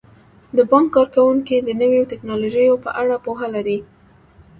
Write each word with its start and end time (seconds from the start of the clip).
د 0.57 0.59
بانک 0.71 0.87
کارکوونکي 0.95 1.55
د 1.61 1.69
نویو 1.81 2.03
ټیکنالوژیو 2.11 2.73
په 2.83 2.89
اړه 3.01 3.15
پوهه 3.25 3.47
لري. 3.55 3.77